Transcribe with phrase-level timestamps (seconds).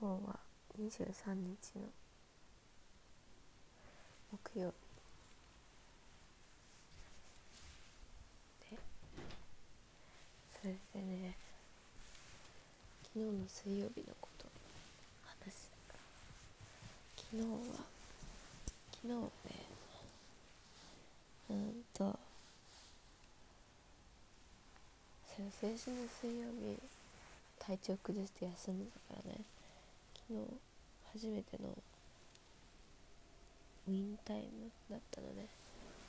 [0.00, 0.38] 本は
[0.78, 1.82] 23日の
[4.32, 4.72] 木曜
[8.70, 8.74] 日。
[8.74, 8.78] で
[10.60, 11.36] それでね
[13.12, 14.46] 昨日の水曜日のこと
[15.46, 15.70] 話す
[17.16, 17.58] 昨日は
[18.92, 19.30] 昨日ね
[21.50, 22.18] うんと
[25.60, 26.78] 先週の水曜日
[27.58, 29.40] 体調崩して休んでたからね。
[30.30, 30.46] 昨日
[31.12, 31.76] 初めての
[33.88, 35.48] ウィンタイムだったのね。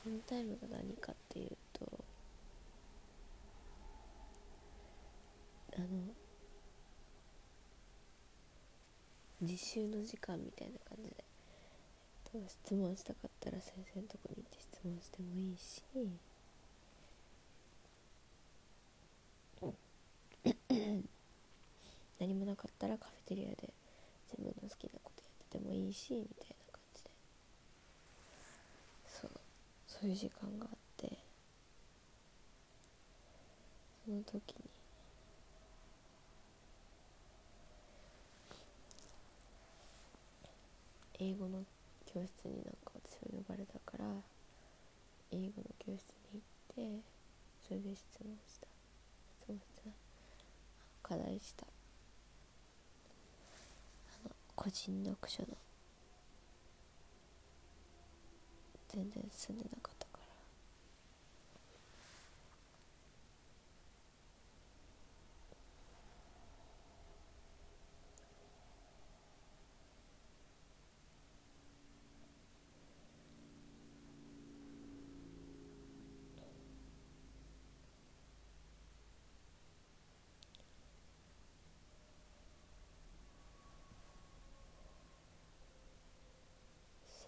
[0.05, 1.88] ウィンタイムが何かっていうと
[5.75, 5.88] あの
[9.41, 11.16] 実習の時間みたいな感じで、
[12.35, 15.83] えっと、質問したかったら先生のとこに行って質問してもいいし
[22.19, 23.73] 何もなかったらカフェテリアで
[24.31, 27.09] 自分の好きなことやっててもいいしみたいな感じで。
[29.08, 29.31] そう
[29.88, 31.17] そういう時間があって。
[34.06, 34.72] その時に。
[41.23, 41.63] 英語の
[42.08, 44.06] 教室になんか私は呼ばれたから
[45.31, 46.03] 英語の教室
[46.34, 46.41] に
[46.78, 47.03] 行って
[47.67, 48.67] それで質問した。
[49.39, 49.91] 質問した。
[51.08, 51.81] 課題した。
[54.62, 55.58] 個人読書の。
[58.90, 60.22] 全然進んでなかったから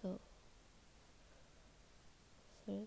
[0.02, 0.20] そう
[2.64, 2.86] それで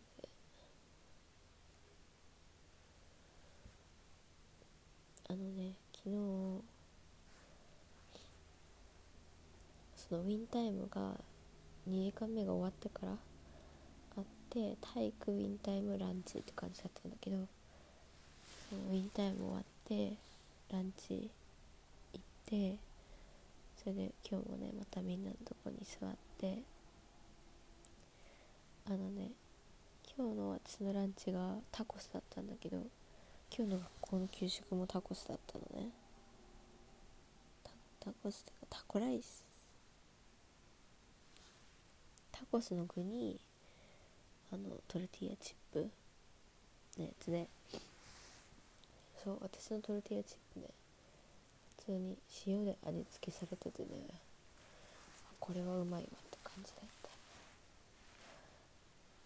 [5.30, 6.64] あのね昨日
[10.10, 11.14] そのウィンタイムが
[11.90, 13.12] 2時間目が終わってから
[14.18, 17.38] あって体育ウィンタイムランチって感じだったんだけど
[18.70, 20.14] そのウィンタイム終わって
[20.72, 21.30] ランチ
[22.14, 22.78] 行って
[23.78, 26.60] それで今日もねまたみんなのとこに座って
[28.86, 29.32] あのね
[30.18, 32.78] 今日の私のランチがタコスだったんだけど
[33.56, 35.90] 今日の学校の給食もタコスだったのね。
[37.64, 39.47] タタコスっていうかタコライス。
[42.40, 43.40] タコスの具に
[44.52, 45.90] あのトルティーヤチップ
[46.98, 47.48] のやつで。
[49.24, 50.68] そう私のトルティーヤチップね
[51.80, 53.88] 普通に塩で味付けされててね
[55.40, 57.10] これはうまいわって感じだった。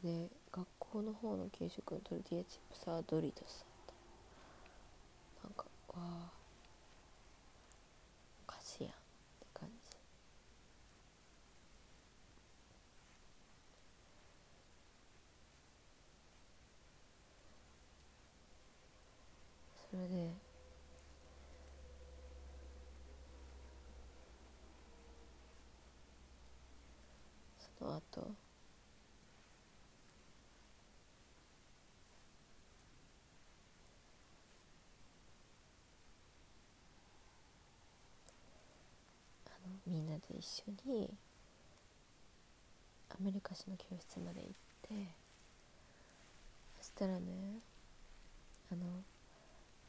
[0.08, 3.96] で学校の方の給食のトルティーヤチップスはドリトスだっ
[5.44, 5.48] た。
[5.48, 6.32] なんかわあ
[8.48, 8.98] お菓子やんって
[9.54, 9.76] 感じ
[19.92, 20.32] それで
[27.80, 28.24] その後あ
[40.30, 41.10] のみんなで一緒に
[43.10, 44.52] アメリカ史の教室まで行っ
[44.84, 45.16] て
[46.80, 47.60] そしたらね
[48.72, 49.04] あの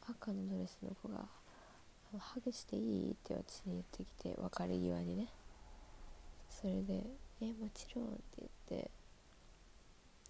[0.09, 1.25] 赤のドレスの子が
[2.19, 2.79] 「ハグしてい
[3.09, 5.27] い?」って私に言ってきて別れ際にね。
[6.49, 7.03] それで
[7.41, 8.49] 「えもちろん」って言っ
[8.83, 8.91] て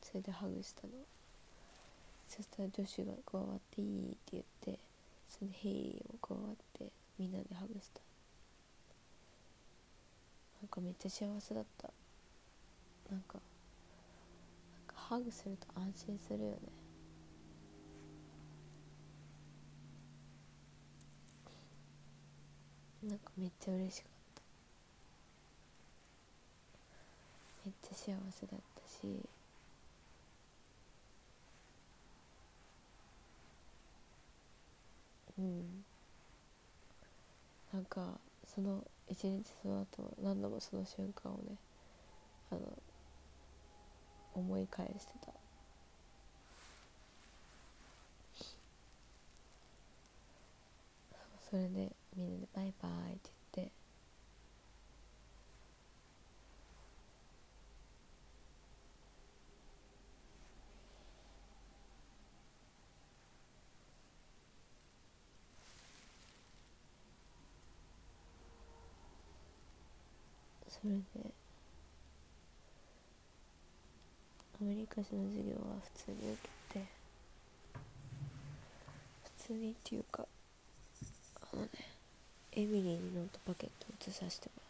[0.02, 0.94] それでハグしたの。
[2.28, 4.12] そしたら女子が加わっていい？
[4.12, 4.80] って言って
[5.30, 8.02] それで「ヘイ」も加わってみんなでハグした
[10.74, 11.92] かめっちゃ幸せだった。
[13.12, 13.42] なんかなん
[14.88, 16.58] かハグすると安心するよね。
[23.04, 24.42] なんかめっちゃ嬉しかった。
[27.66, 29.30] めっちゃ幸せだったし。
[35.38, 35.84] うん。
[37.72, 38.20] なんか
[38.56, 41.56] その一日その後何度もその瞬間をね
[42.52, 42.62] あの
[44.36, 45.34] 思い返してた。
[51.50, 53.33] それでみんなで「バイバイ」って。
[70.84, 71.32] それで
[74.62, 76.86] アメリカ史の授業は普通に受けて
[79.38, 80.26] 普通にっていうか
[81.54, 81.70] あのね
[82.52, 84.63] エミリーにノートパケットを写させてもら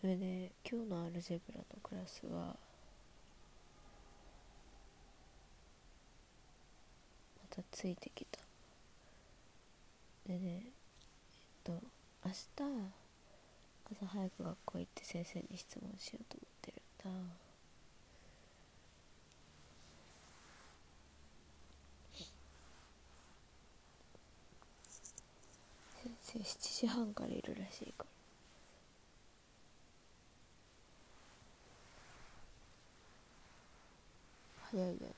[0.00, 2.56] それで今日のアルジェブラのクラスはま
[7.50, 8.38] たついてきた。
[10.26, 10.62] でねえっ
[11.64, 11.72] と
[12.24, 12.36] 明日
[13.90, 17.34] 朝早く学校行って先生に質問しようと思ってるんだ。
[25.98, 28.17] 先生7時半からいるらしいから。
[34.70, 35.14] 早いよね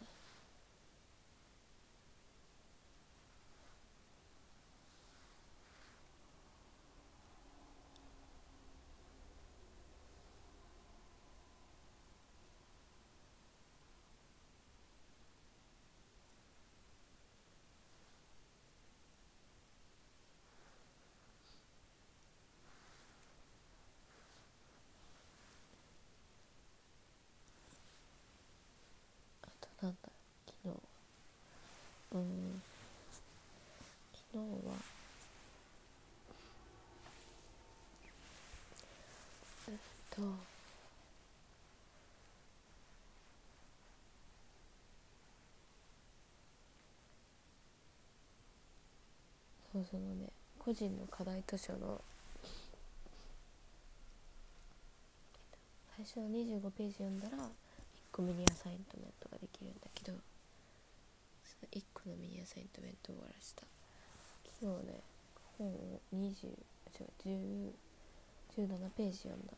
[29.42, 30.08] あとなんだ
[30.46, 30.74] 昨日は
[32.12, 32.62] うん
[34.12, 34.38] 昨日
[34.68, 34.74] は
[39.68, 39.76] えっ
[40.10, 40.22] と
[49.72, 50.30] そうそのね。
[50.58, 52.00] 個人の課題図書の。
[55.96, 57.40] 最初の25ページ読んだら1
[58.10, 60.16] 個ミニアサイントメントができるんだけど
[61.44, 63.62] その1個のミニアサイントメントを終わらした。
[64.58, 65.00] 昨日ね
[65.58, 66.54] 本を20違
[67.04, 67.72] う
[68.56, 69.52] 10 17ページ読んだ。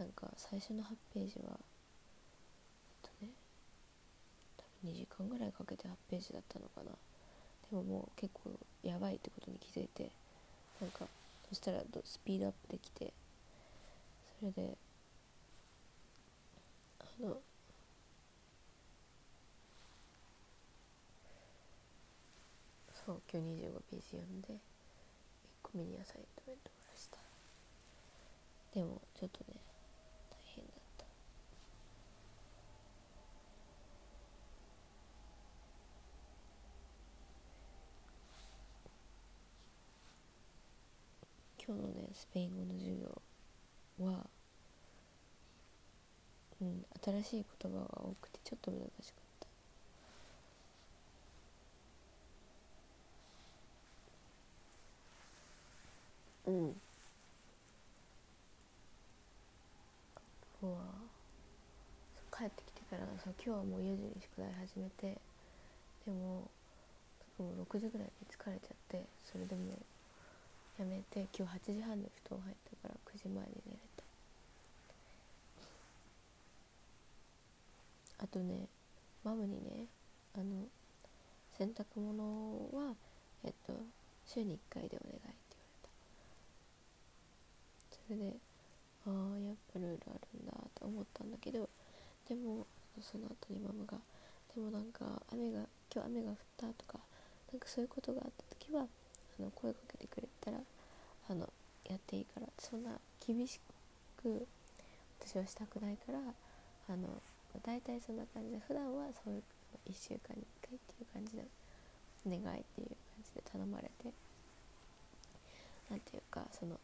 [0.00, 1.56] なんか最初の8ページはえっ
[3.02, 3.30] とね
[4.58, 6.90] 多分2時間ぐらいかけて8ページだったのかな。
[7.70, 8.50] でももう結構
[8.82, 10.10] やばいってことに気づいて
[10.80, 11.06] なんか
[11.48, 13.12] そしたらスピードアップできて
[14.40, 14.76] それで
[17.00, 17.36] あの
[23.06, 24.56] そう今日25ページ読んで1
[25.62, 27.18] 個ミニアサイントメント終わらした。
[28.74, 29.54] でもちょっとね
[30.30, 31.04] 大変だった
[41.66, 44.26] 今日のねスペイン語の授業は
[46.60, 49.22] うん新しい言葉が多くてちょっと難しかっ
[56.44, 56.50] た。
[56.50, 56.76] うん。
[60.60, 60.78] とは
[62.36, 65.18] 帰ってきてからそう今日はもう4時に宿題始めて
[66.04, 66.48] でも
[67.38, 69.78] 多分6時ぐらいに疲れちゃってそれでも
[70.78, 74.04] やめて今日8時半に布団入ったから9時前に寝れた。
[78.24, 78.68] あとね
[79.24, 79.86] マムにね
[80.34, 80.44] あの
[81.56, 82.22] 洗濯物
[82.72, 82.94] は
[83.44, 83.72] えっと
[84.26, 85.88] 週に1回でお願いって言われた。
[87.90, 88.36] それで
[89.06, 91.68] ああやっぱルールあるんだと思ったんだけど
[92.28, 92.66] でも
[93.00, 93.98] その後にママが
[94.54, 95.60] でもなんか雨が
[95.94, 96.98] 今日雨が降ったとか
[97.52, 98.86] なんかそういうことがあった時は
[99.38, 100.58] あの声かけてくれたら
[101.28, 101.48] あの
[101.88, 102.90] やっていいからそんな
[103.24, 103.60] 厳し
[104.22, 104.46] く
[105.20, 106.18] 私はしたくないから
[106.88, 107.08] あの
[107.64, 109.42] 大体そんな感じで普段はそういう
[109.88, 111.44] 1週間に1回っていう感じで
[112.26, 114.12] 願いっていう感じで頼まれて
[115.90, 116.78] なんていうかその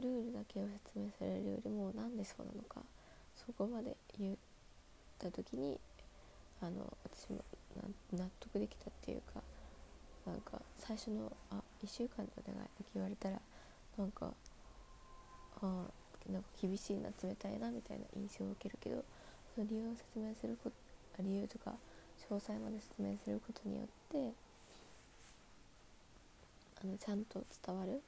[0.00, 2.80] ルールだけを説明されるよりもなんでそうなのか
[3.36, 4.36] そこまで言っ
[5.18, 5.78] た時に
[6.60, 7.44] あの私も
[8.12, 8.83] 納得できた
[11.04, 13.40] か最初の「あ1週間でお願い」って言われたら
[13.98, 14.32] なんか
[15.60, 15.86] あ
[16.30, 19.04] なんか厳しいな冷たいなみたいな印象を受けるけど
[19.54, 21.74] その理由を説明すること理由とか
[22.30, 24.32] 詳細まで説明することによって
[26.82, 28.02] あのちゃんと伝わる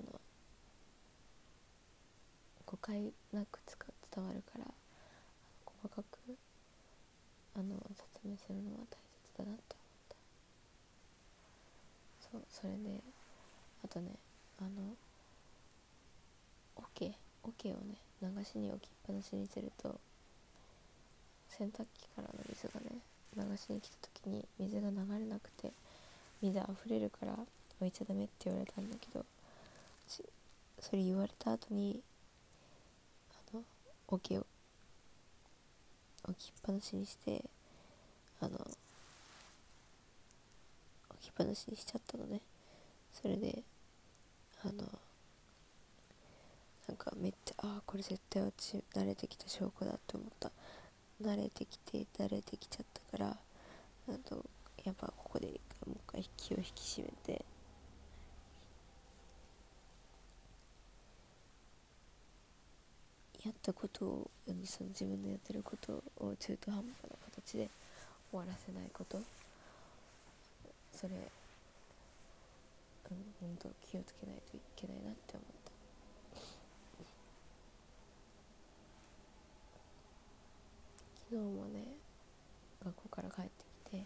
[0.00, 0.20] あの
[2.66, 4.64] 誤解なくつか伝わるから
[5.66, 6.36] 細かく
[7.54, 9.83] あの説明するのは大切だなって思った
[12.34, 13.00] そうそれで
[13.84, 14.10] あとね
[14.58, 14.68] あの
[16.74, 17.12] 桶
[17.44, 19.94] 桶をね流しに置きっぱなしにすると
[21.48, 22.98] 洗濯機からの水がね
[23.36, 25.70] 流しに来た時に水が流れなくて
[26.42, 27.34] 水あふれるから
[27.80, 29.24] 置いちゃダメって言われたんだけど
[30.80, 32.00] それ言われた後に
[33.52, 33.62] あの
[34.08, 34.46] 桶を
[36.24, 37.44] 置きっぱなしにして
[38.40, 38.58] あの
[41.24, 42.42] きっぱなしにしちゃったのね。
[43.14, 43.62] それで
[44.62, 44.74] あの
[46.86, 50.50] なんかめっちゃああこれ絶対私慣れてきた証拠だって思った。
[51.22, 54.44] 慣れてきて慣れてきちゃったからあと
[54.84, 55.46] やっぱここで
[55.86, 57.44] もう一回気を引き締めて。
[63.46, 64.30] やったことを
[64.64, 67.68] その自分のやってることを中途半端な形で
[68.30, 69.22] 終わらせないこと。
[71.04, 71.16] それ
[73.10, 75.70] うん本当気をつけないといけないなって思った。
[81.28, 81.84] 昨日もね
[82.82, 83.50] 学校から帰って
[83.90, 84.04] きて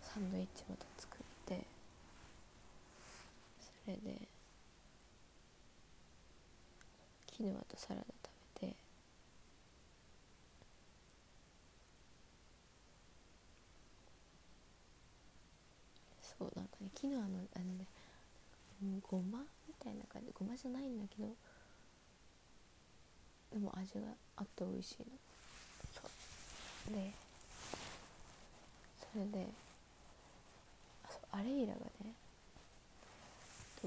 [0.00, 1.66] サンドイッチまた作って
[3.58, 4.28] それで
[7.26, 8.76] キヌアとサラダ食べて
[16.38, 17.86] そうなんかねキヌアのあのね
[19.08, 21.28] ごまみたいな感じごまじゃないんだけど
[23.52, 24.00] でも味が
[24.36, 25.06] あって美味しいの。
[25.94, 26.02] そ
[26.90, 26.94] う。
[26.94, 27.12] で
[29.00, 29.46] それで
[31.04, 32.12] あそうアレイラがね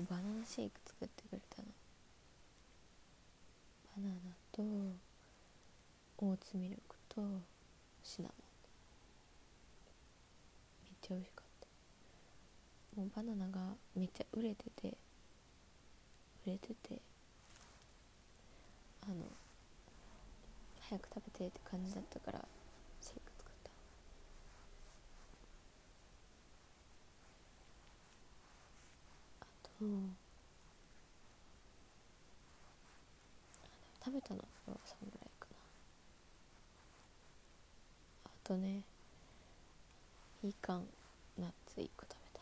[0.10, 1.68] バナナシェイク作ってくれたの。
[3.98, 4.16] バナナ
[4.52, 4.64] と
[6.20, 7.22] オーツミルクと
[8.02, 8.38] シナモン。
[10.86, 11.49] めっちゃ美味しかった。
[13.00, 13.62] もうバナナが
[13.96, 14.90] めっちゃ売れてて
[16.46, 17.00] 売れてて
[19.04, 19.24] あの
[20.82, 22.44] 早く食べてって感じだったから
[23.02, 23.70] シェイク作った。
[29.40, 29.70] あと
[34.04, 34.46] 食べたのは
[34.84, 35.56] そんぐらいかな。
[38.26, 38.82] あとね
[40.44, 40.84] いかん
[41.38, 42.40] ナッツ1個食べた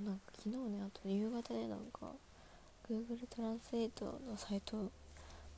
[0.00, 2.12] なんか昨日ねあと夕方でなんか
[2.88, 4.90] Google トランスレートのサイト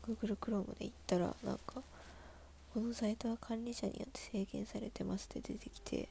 [0.07, 1.83] Google Chrome で行ったらなんか
[2.73, 6.09] このサイトは管理者によって制限されてますって出てきて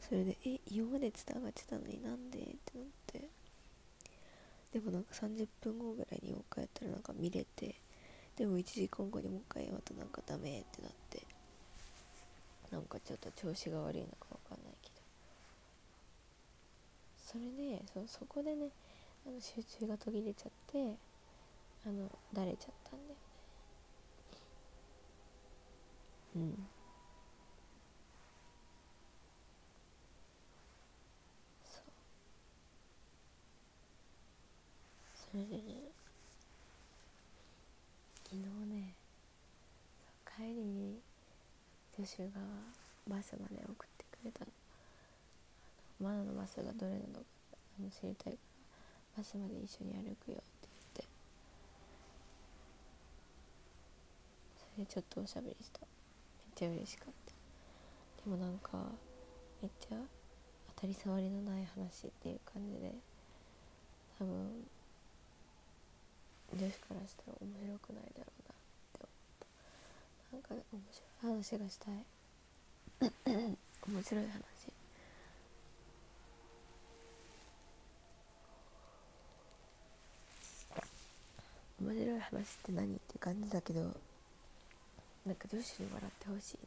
[0.00, 3.28] それでえ今までつながってたのになんでってなって。
[4.72, 7.76] でもなんか30分後ぐらいにもう一回やったらなんか見れて
[8.36, 11.22] でも1時間後にもう一回またなんかダメってなって。
[12.70, 14.94] なんかちょっと調子が悪いのかわかんないけど
[17.26, 18.70] それでそそこでね
[19.26, 20.96] あの集中が途切れちゃって
[21.84, 23.16] あのだれちゃったんだよね。
[26.36, 26.66] うん。
[31.64, 31.82] そう。
[35.32, 35.62] それでね
[38.24, 38.42] 昨日
[38.72, 38.94] ね
[40.36, 41.00] 帰りに
[41.96, 42.40] 助手が
[43.08, 44.65] バスまで送ってくれたの。
[46.00, 47.20] マナのバスがどれなのか
[47.78, 48.38] あの知りたいか
[49.16, 51.04] らバスまで一緒に歩くよって言って。
[54.58, 55.80] それでちょっとおしゃべりした。
[55.80, 55.88] めっ
[56.54, 57.32] ちゃ嬉しかった。
[58.24, 58.78] でもなんか
[59.62, 59.96] めっちゃ
[60.76, 62.92] 当たり障りのない話っていう感じで
[64.18, 64.66] 多分
[66.54, 68.62] 女子からしたら面白くないだろうなっ
[68.92, 70.36] て思った。
[70.36, 72.04] なんか面白い話がしたい。
[73.88, 74.55] 面白い話。
[81.80, 83.80] 面白い話って何って感じだけど
[85.26, 86.58] なんか女子に笑ってほしい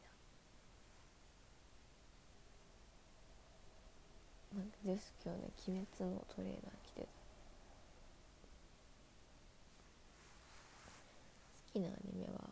[4.53, 4.59] な。
[4.59, 7.07] なんか女子今日ね「鬼滅」のトレーナー着てた。
[11.73, 12.49] 好きなアニメは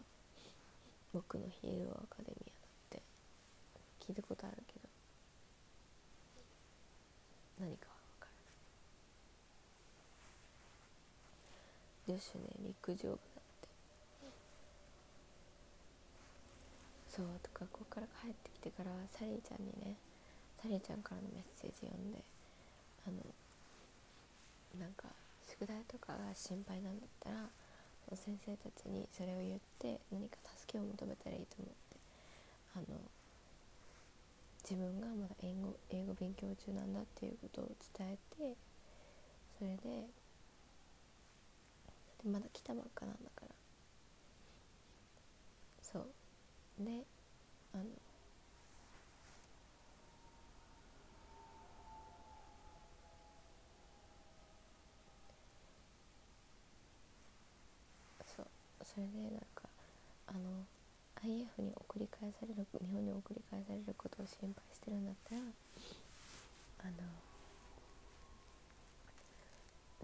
[1.12, 2.36] 「僕のヒーローアカデミ
[2.92, 3.02] ア」だって
[4.00, 4.88] 聞いたことあるけど
[7.60, 8.28] 何かは分か
[12.07, 13.70] らない女子ね陸上部だって。
[17.10, 19.96] そうと学校から帰ってきてからサリーちゃんにね
[20.62, 22.22] サリーちゃんからのメッセージ読んで
[23.08, 23.18] あの
[24.80, 25.06] なんか
[25.48, 27.50] 宿題とかが心配なんだったら
[28.16, 31.98] 先生たちにそれを言って何か助けを求めたらいいと思って
[32.76, 33.00] あの
[34.64, 38.56] 自分がまだ英語英語勉強中なんだっていうことを伝えて
[39.58, 40.06] それで
[42.24, 43.56] でまだ来たばっかなんだから。
[45.82, 46.06] そう。
[46.80, 47.06] で
[47.74, 47.84] あの
[58.36, 58.48] そう。
[58.84, 59.64] それでなんか
[60.28, 60.66] あの
[61.24, 65.42] IF に送り返される日本に送り返されることを心配してるんだったら
[66.80, 67.27] あの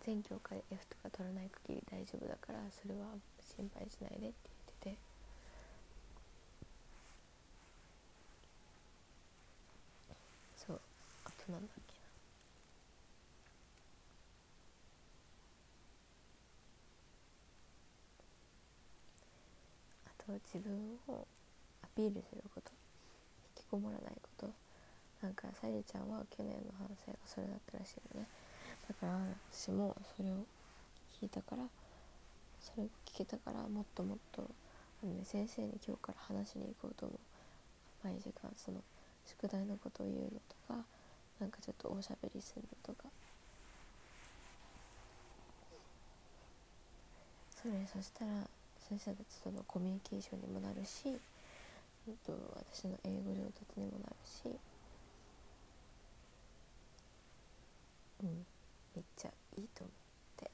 [0.05, 3.05] 全教科で F とか取らない限り大丈夫だからそれは
[3.41, 4.35] 心配しないでって
[4.83, 5.13] 言ってて。
[10.55, 10.79] そう
[11.25, 11.99] あとなんだっけな。
[20.07, 21.27] あと自分を
[21.83, 22.71] アピールすること。
[23.57, 24.51] 引きこもらないこと。
[25.21, 28.27] なんかさゆちゃんは去年の反省がそれだったらしいのね。
[28.87, 29.19] だから
[29.51, 30.35] 私もそれを
[31.21, 31.63] 聞いたから
[32.59, 34.43] それを聞けたからもっともっと
[35.03, 37.19] あの、ね、先生に今日から話しに行こうと思う。
[38.03, 38.81] 毎時間その
[39.25, 40.83] 宿題のことを言うのとか
[41.39, 43.09] なんかちょっとおしゃべりするのとか。
[47.61, 48.31] それそしたら
[48.89, 52.33] 先生たちとのコミュニケーションにもなるし、えっと、
[52.73, 54.43] 私の英語上達にもなるし。
[58.21, 58.45] うん。
[58.95, 59.91] めっちゃいいと思っ
[60.37, 60.51] て。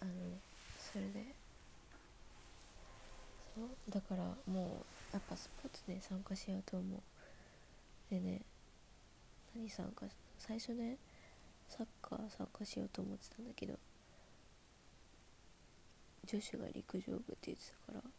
[0.00, 0.10] あの
[0.78, 1.34] それで。
[3.54, 7.00] そうだからもうやっぱスポーツで参加しようと思う。
[8.10, 8.40] でね
[9.54, 10.06] 何参加
[10.38, 10.96] 最初ね
[11.68, 13.78] サッカー参加しようと思ってたんだけど
[16.26, 18.10] 女子が陸上部って言ってたから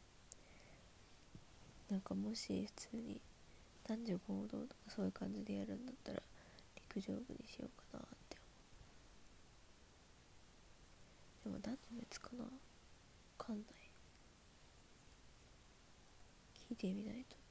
[1.91, 3.21] なんかもし普通に
[3.87, 6.21] 男女合同とかそういう感じでやるんだったら
[6.75, 8.37] 陸上部にしようかなって
[11.45, 11.61] 思う。
[11.61, 12.43] でも男女別かな？
[12.43, 12.49] わ
[13.37, 13.65] かんない。
[16.69, 17.42] 聞いてみないと。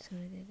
[0.00, 0.46] それでね。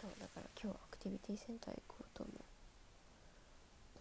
[0.00, 2.36] そうだから今日アクティビティセンター行こうと思う。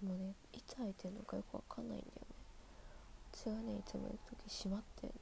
[0.05, 2.35] でもねいつ空いてるのかよくわかんないんだよね。
[3.33, 5.15] 私がねいつも行く時閉まってんの。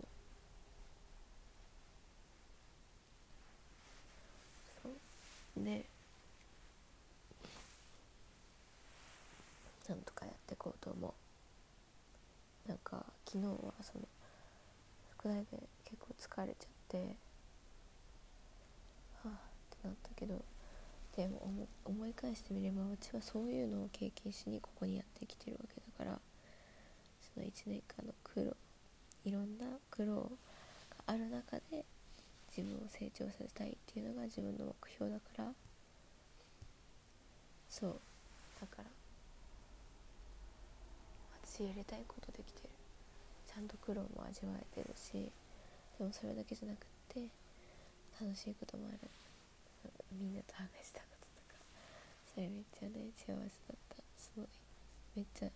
[4.83, 5.63] そう。
[5.63, 5.85] で
[9.87, 12.69] なんとかやっていこうと思う。
[12.69, 14.07] なんか昨日はその
[15.23, 15.45] 宿題で
[15.85, 17.03] 結構疲れちゃっては
[19.25, 19.31] あっ
[19.69, 20.43] てなったけど
[21.15, 26.19] でも思思い返してみればうちはそういうのを経験しにここにやってきてるわけだから
[27.33, 28.51] その1年間の苦労
[29.23, 30.29] いろんな苦労
[30.89, 31.85] がある中で
[32.55, 35.45] 自分を成長させたいっていうのが自分の目標だから
[37.69, 37.95] そう
[38.59, 38.83] だから
[41.45, 42.72] 私やりたいことできてる。
[43.53, 45.29] ちゃんと苦労も味わえてるしで
[46.03, 47.29] もそれだけじゃなくって
[48.19, 48.97] 楽しいこともある。
[50.11, 51.59] みんなと話したこととか
[52.33, 53.41] それめっちゃね幸せだっ
[53.89, 53.97] た。
[54.17, 54.47] すごい
[55.15, 55.49] めっちゃ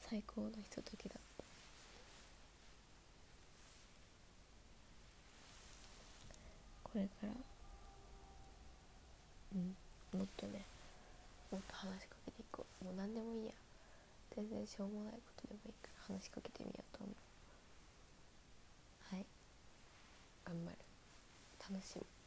[0.00, 1.44] 最高のひとときだった。
[6.84, 7.28] これから
[9.54, 9.76] うん
[10.18, 10.64] もっとね
[11.50, 12.84] もっと話しかけていこう。
[12.84, 13.52] もう何でもいいや。
[14.34, 17.14] 全然しょうもないことでもいいから話しかけてみようと思う
[19.16, 19.26] はい
[20.48, 20.78] 頑張る。
[21.70, 22.17] 楽しみ。